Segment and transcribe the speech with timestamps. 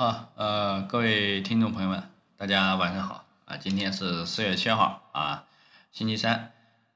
[0.00, 2.02] 好，呃，各位听众朋友们，
[2.38, 3.58] 大家晚上好啊！
[3.58, 5.44] 今天是四月七号啊，
[5.92, 6.52] 星期三。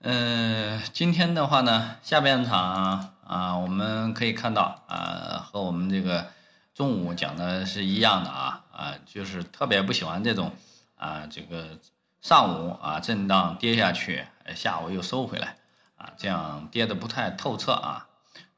[0.00, 6.26] 嗯，今天的话呢，下半场啊，我们可以看到啊，和我们这个
[6.74, 10.50] 中午讲的是一样的啊啊，就是特别不喜欢这种
[10.96, 11.78] 啊，这个
[12.20, 14.26] 上午啊震荡跌下去，
[14.56, 15.54] 下午又收回来
[15.96, 18.08] 啊，这样跌的不太透彻啊。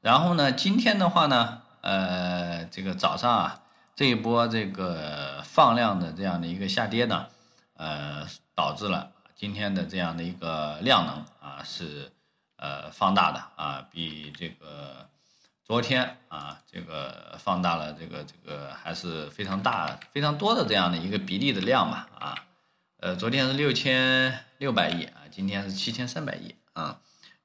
[0.01, 3.61] 然后呢，今天的话呢，呃，这个早上啊。
[3.95, 7.27] 这一波这个放量的这样的一个下跌呢，
[7.75, 12.11] 呃，导致了今天的这样的一个量能啊是
[12.57, 15.09] 呃放大的啊，比这个
[15.65, 22.35] 昨天啊这个放大了这个这个还是非常大非常多的这样的一个比例的量吧啊，
[23.01, 26.99] 呃，昨天是六千六百亿啊，今天是七千三百亿啊，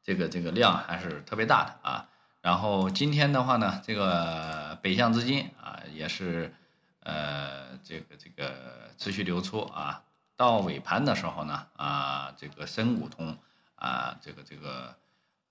[0.04, 2.08] 这个这个量还是特别大的啊。
[2.42, 5.65] 然后今天的话呢，这个北向资金啊
[5.96, 6.54] 也是，
[7.00, 10.04] 呃，这个这个持续流出啊。
[10.36, 13.38] 到尾盘的时候呢，啊，这个深股通
[13.76, 14.96] 啊，这个这个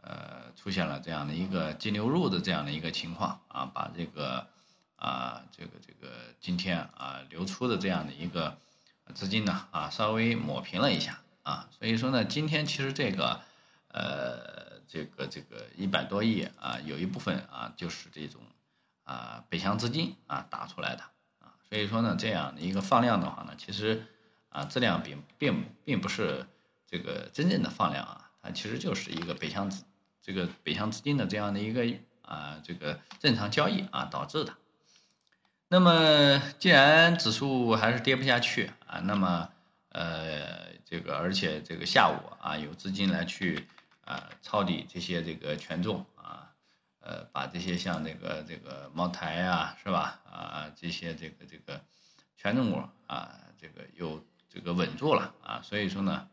[0.02, 4.46] 呃，出现了这样的一个净流入的这样的一个情况啊，把这个
[4.96, 8.58] 啊，这个这个今天啊流出的这样的一个
[9.14, 11.68] 资金呢啊，稍微抹平了一下啊。
[11.78, 13.40] 所以说呢，今天其实这个
[13.88, 14.64] 呃。
[14.86, 18.40] 这个这个一百多亿啊，有一部分啊就是这种
[19.04, 21.02] 啊北向资金啊打出来的
[21.38, 24.04] 啊，所以说呢，这样的一个放量的话呢，其实
[24.48, 26.46] 啊质量并并并不是
[26.86, 29.84] 这个真正的放量啊，它其实就是一个北向资
[30.20, 31.86] 这个北向资金的这样的一个
[32.22, 34.54] 啊这个正常交易啊导致的。
[35.68, 39.48] 那么既然指数还是跌不下去啊，那么
[39.90, 43.66] 呃这个而且这个下午啊有资金来去。
[44.06, 46.52] 啊，抄底这些这个权重啊，
[47.06, 50.20] 呃，把这些像这个这个茅台啊，是吧？
[50.24, 51.78] 啊，这些这个这个
[52.38, 53.28] 权重股啊，
[53.60, 56.28] 这个又这个稳住了啊，所以说呢，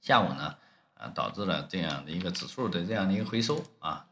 [0.00, 0.56] 下午呢
[0.94, 4.06] 啊，导致了这样的一个指数的这样的一个回收啊，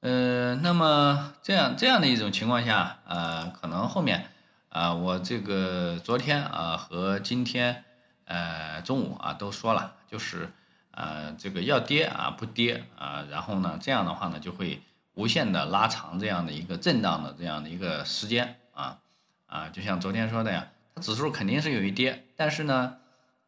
[0.00, 4.28] 呃，那么这样这样的一种情况下啊，可能后面
[4.68, 7.84] 啊，我这个昨天啊和今天
[8.26, 10.52] 呃中午啊都说了，就是。
[10.92, 14.82] 呃，这个要跌啊，不跌啊，然后呢，这样的话呢，就会
[15.14, 18.98] 无限的拉长这样的一个震荡的这样的一个时间啊
[19.46, 22.96] 啊，就像昨天说的呀，它指数肯定是有一跌，但是呢，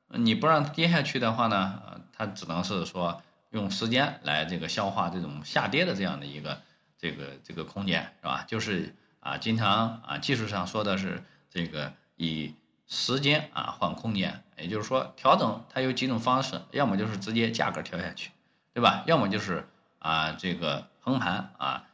[0.08, 6.60] 你不让它跌下去的话呢，它只能是说用时间来这个消化这种下跌的这样的一个
[6.98, 8.44] 这个这个空间是吧？
[8.46, 12.54] 就是啊，经常啊技术上说的是这个以。
[12.88, 18.32] 时间啊换空间，也就是说调整它有几种方式，要么就是直接价格调下去，
[18.74, 19.02] 对吧？
[19.06, 19.66] 要么就是
[19.98, 21.84] 啊这个横盘啊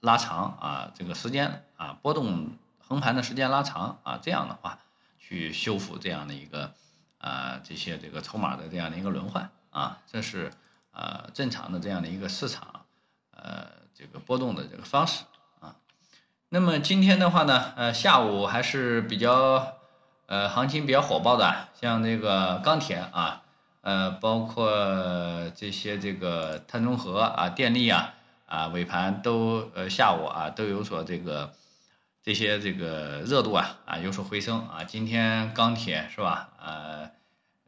[0.00, 4.78] 拉长啊这个时间啊波动横盘的时间拉长啊这样的话
[5.18, 6.74] 去修复这样的一个
[7.18, 10.52] 啊这些这个筹码的这样的一个轮换啊这是
[10.90, 12.84] 啊正常的这样的一个市场
[13.30, 15.24] 呃这个波动的这个方式
[15.60, 15.76] 啊。
[16.50, 19.72] 那么今天的话呢呃下午还是比较。
[20.28, 23.42] 呃，行情比较火爆的，像这个钢铁啊，
[23.82, 24.68] 呃，包括
[25.54, 28.14] 这些这个碳中和啊、电力啊，
[28.46, 31.52] 啊，尾盘都呃下午啊都有所这个
[32.22, 34.84] 这些这个热度啊啊有所回升啊。
[34.84, 36.48] 今天钢铁是吧？
[36.58, 37.10] 啊，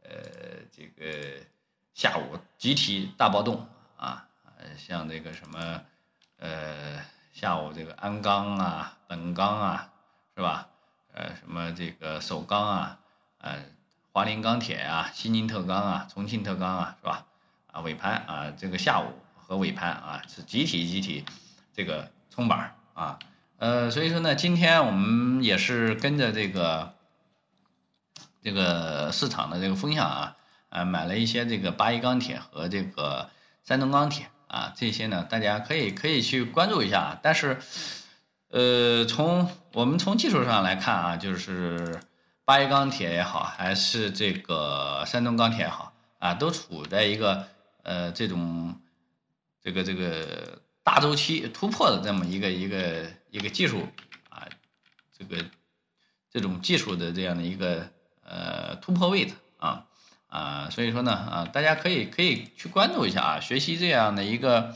[0.03, 0.09] 呃，
[0.71, 1.45] 这个
[1.93, 3.67] 下午集体大暴动
[3.97, 4.27] 啊，
[4.77, 5.81] 像这个什么
[6.37, 7.01] 呃，
[7.33, 9.91] 下午这个鞍钢啊、本钢啊，
[10.35, 10.69] 是吧？
[11.13, 12.99] 呃，什么这个首钢啊，
[13.39, 13.65] 呃，
[14.13, 17.25] 华菱钢铁啊，西宁特钢啊，重庆特钢啊，是吧？
[17.71, 19.11] 啊，尾盘啊，这个下午
[19.49, 21.25] 和尾盘啊，是集体集体
[21.73, 23.17] 这个冲板啊，
[23.57, 26.93] 呃，所以说呢，今天我们也是跟着这个
[28.43, 30.37] 这个市场的这个风向啊，
[30.69, 33.27] 啊，买了一些这个八一钢铁和这个
[33.63, 37.57] 山东钢铁啊，这些呢，大家可以可以去关注一下，但是。
[38.51, 41.99] 呃，从我们从技术上来看啊，就是
[42.45, 47.45] 八一钢铁也好，还是这个山东钢铁也好啊，都处在一个
[47.83, 48.75] 呃这种
[49.61, 53.87] 这个这个大周期突破的这么一个一个一个技术
[54.29, 54.47] 啊，
[55.17, 55.43] 这个
[56.31, 57.87] 这种技术的这样的一个
[58.23, 59.85] 呃突破位置啊
[60.27, 64.75] 啊，所以说呢啊，大家可以可以去关注一下啊，学习这样的一个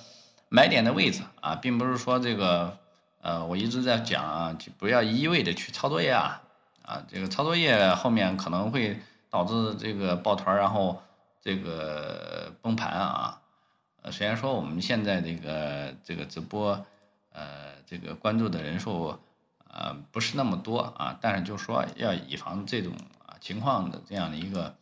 [0.50, 2.79] 买点的位置啊，并不是说这个。
[3.25, 6.41] 呃，我一直在讲啊，就不要一味的去抄作业啊，
[6.81, 11.01] 啊，这个抄作业后面可能会导致这个抱团，然后
[11.41, 13.39] 这个崩盘啊。
[14.03, 16.85] 呃，虽然说我们现在这个这个直播，
[17.31, 19.17] 呃，这个关注的人数
[19.69, 22.94] 呃不是那么多啊，但是就说要以防这种
[23.25, 24.75] 啊情况的这样的一个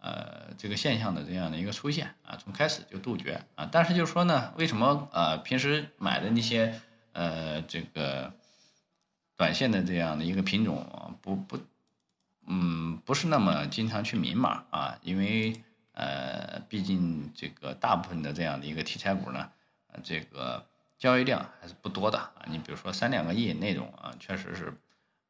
[0.00, 3.68] 呃这个现象的这样的一个出现啊，从开始就杜绝啊。
[3.70, 6.80] 但是就说呢，为什么呃平时买的那些
[7.12, 8.32] 呃这个
[9.36, 11.60] 短线的这样的一个品种不不
[12.48, 14.98] 嗯不是那么经常去明码啊？
[15.02, 15.62] 因为
[15.98, 19.50] 呃毕竟这个大部分的这样的一个题材股呢，
[20.02, 20.64] 这个。
[20.98, 24.76] 交易量还是不多的啊，你比如说三两个亿那种啊，确实是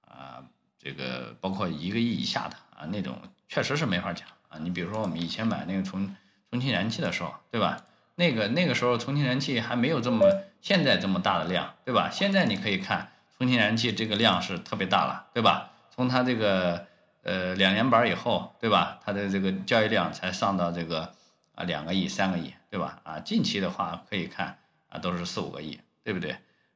[0.01, 0.43] 啊，
[0.79, 4.57] 这个包括一个亿以下的啊那种，确实是没法讲啊。
[4.63, 6.17] 你比如说我们以前买那个重
[6.51, 7.85] 重庆燃气的时候，对吧？
[8.15, 12.09] 那个那个时候重庆燃气还没有这么现在这么大的量，对吧？
[12.11, 15.71] 现在你可以看重庆燃气这个量是特别大了，对吧？
[15.91, 16.87] 从它这个
[17.29, 18.99] 呃两年板以后，对吧？
[19.05, 21.15] 它的这个交易量才上到这个
[21.55, 23.01] 啊两个亿、三个亿，对吧？
[23.05, 24.59] 啊，近期的话可以看。
[24.91, 26.35] 啊，都是四五个亿，对不对？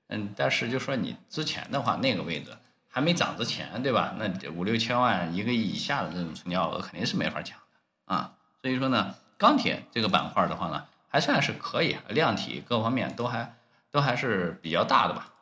[0.09, 2.55] 嗯，但是就说你之前的话，那个位置
[2.91, 4.15] 还没涨之前，对吧？
[4.19, 8.35] 那五六千万、一个亿以下的这种成交额肯定是没法讲的啊。
[8.61, 13.55] 所以说呢，钢铁这个板块的话呢，还算是可以，量体各方面都还
[13.91, 15.33] 都还是比较大的吧。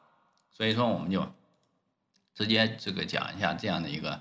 [0.53, 1.27] 所以说我们就
[2.37, 4.21] 直接这个讲一下这样的一个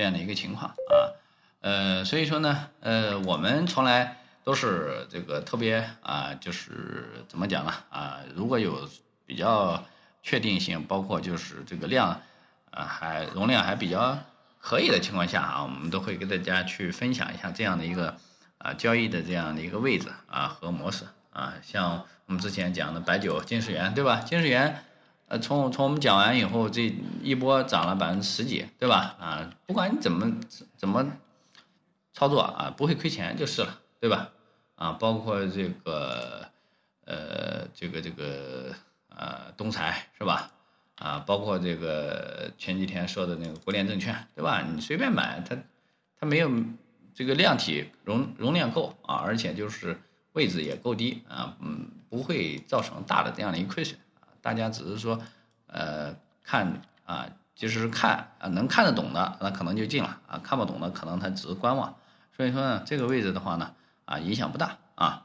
[0.00, 1.12] 这样的一个情况啊。
[1.60, 4.16] 呃，所以说呢，呃，我们从来。
[4.42, 8.20] 都是这个特别啊，就是怎么讲呢啊？
[8.34, 8.88] 如果有
[9.26, 9.84] 比较
[10.22, 12.22] 确定性，包括就是这个量
[12.70, 14.18] 啊，还容量还比较
[14.58, 18.16] 可以的情况下啊，我们都会给大家去分享一下这样的一个
[18.56, 21.04] 啊交易的这样的一个位置啊和模式
[21.34, 21.52] 啊。
[21.62, 24.20] 像我们之前讲的白酒、金石元，对吧？
[24.20, 24.82] 金石元
[25.30, 26.92] 呃，从从我们讲完以后，这
[27.22, 29.16] 一波涨了百分之十几，对吧？
[29.18, 30.40] 啊，不管你怎么
[30.76, 31.06] 怎么
[32.12, 33.80] 操作啊，不会亏钱就是了。
[34.00, 34.30] 对吧？
[34.76, 36.48] 啊，包括这个，
[37.04, 38.74] 呃，这个这个，
[39.10, 40.50] 呃，东财是吧？
[40.94, 44.62] 啊，包括这个前几天说的那个国联证券，对吧？
[44.62, 45.54] 你随便买，它
[46.18, 46.50] 它没有
[47.14, 50.00] 这个量体容容量够啊，而且就是
[50.32, 54.00] 位置也够低啊，嗯，不会造成大的这样的一个亏损。
[54.42, 55.20] 大家只是说，
[55.66, 56.14] 呃，
[56.44, 61.96] 看啊，就是看啊，能看得懂的那可能就进了啊，看不懂的可能他只是观望。
[62.36, 63.74] 所以说呢，这个位置的话呢。
[64.06, 65.24] 啊，影响不大啊，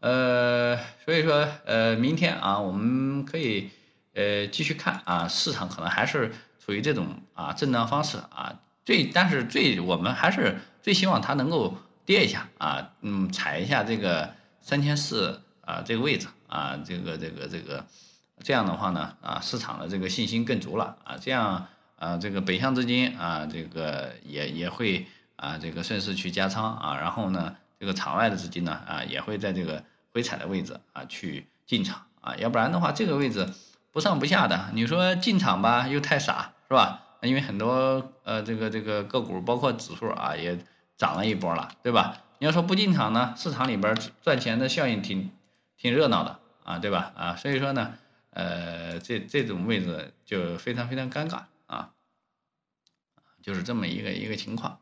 [0.00, 3.68] 呃，所以说，呃，明天啊，我们可以
[4.14, 11.76] 呃继续看啊，市场可能还是处于这种啊震荡方式啊，最但是最我们还是最希望它能够
[12.06, 14.32] 跌一下啊，嗯，踩一下这个
[14.62, 17.84] 三千四啊这个位置啊，这个这个这个
[18.42, 21.66] 这样的话呢啊，市场的这个信心更足了啊，这样
[21.96, 25.06] 啊这个北向资金啊这个也也会
[25.36, 27.56] 啊这个顺势去加仓啊，然后呢。
[27.82, 33.44] 这个场外的资金呢，啊，也会在这个回踩的位置啊去进场啊，要不然的话，这个位置
[33.90, 37.02] 不上不下的，你说进场吧，又太傻，是吧？
[37.22, 40.56] 因为很多呃，这个这个个股，包括指数啊，也
[40.96, 42.18] 涨了一波了，对吧？
[42.38, 45.32] 你要说不进场呢，市场里边赚钱的效应挺
[45.76, 47.10] 挺热闹的啊，对吧？
[47.16, 47.94] 啊，所以说呢，
[48.32, 51.90] 呃，这这种位置就非常非常尴尬啊，
[53.40, 54.80] 就是这么一个一个情况，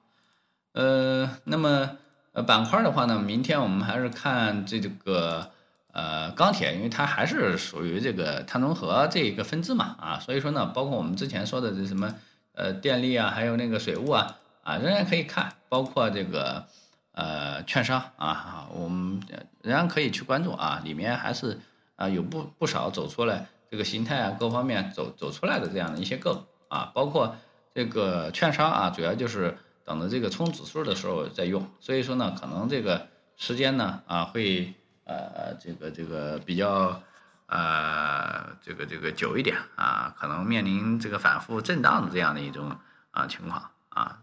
[0.73, 1.99] 呃，那么。
[2.33, 5.51] 呃，板块的话呢，明天我们还是看这个
[5.91, 12.15] 呃钢铁，因为它还是属于这个碳中和这一个分支嘛，啊，所以说呢，包括我们之前说的这什么
[12.53, 16.69] 呃电力啊，还有那个水务啊，啊仍然可以看，包括这个
[17.11, 19.21] 呃券商啊，我们
[19.63, 21.59] 仍然可以去关注啊，里面还是
[22.01, 27.37] 啊有不不少走出来这个形态啊各方面走走出来的这样的一些个股啊，包括
[27.73, 29.57] 这个券商啊，主要就是。
[29.83, 37.03] 等着这个冲指数的时候再用，所以说呢，可能这个时间呢啊会呃这个这个比较
[37.47, 42.77] 呃这个这个久一点啊，可能面临这个反复震荡的这样的一种
[43.11, 44.21] 啊情况啊，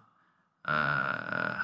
[0.62, 1.58] 呃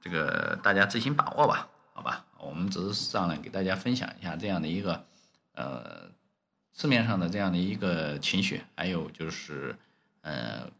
[0.00, 5.04] 这个大家自行把握吧，好吧，我们只是上来给大家分享一下这样的一个
[5.54, 6.10] 呃
[6.72, 9.76] 市面上的这样的一个情绪，还有就是
[10.22, 10.70] 呃。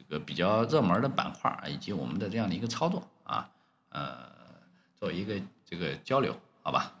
[0.00, 3.50] 这个比较热门的板块以及我们的这样的一个操作啊，
[3.88, 4.30] 呃，
[4.94, 5.34] 做一个
[5.66, 6.92] 这个交流，好吧？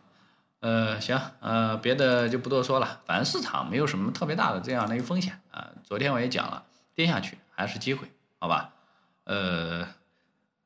[0.58, 5.70] 呃，行，呃，别的就不多说了，反正市场没有什么特别大的这样的一个风险啊。
[5.84, 8.10] 昨天我也讲了，跌下去还是机会，
[8.40, 8.74] 好吧？
[9.22, 9.86] 呃，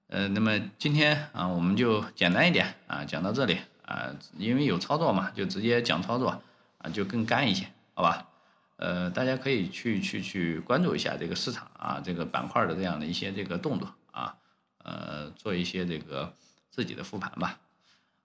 [0.06, 6.42] 呃，那么今天啊，我们就简单一点啊，讲到这里啊，因为有操作嘛，就直接讲操作
[6.78, 8.28] 啊，就更干一些，好吧？
[8.76, 14.36] 呃，大家可以去去去关注一下这个市场啊，这个板块的这样的一些这个动作啊，
[14.82, 16.34] 呃，做一些这个
[16.70, 17.58] 自己的复盘吧。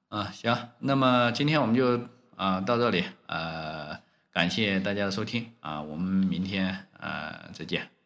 [0.09, 2.01] 啊，行，那么今天我们就
[2.35, 4.05] 啊到这里，呃。
[4.37, 7.96] 感谢大家的收听啊，我们明天呃再见。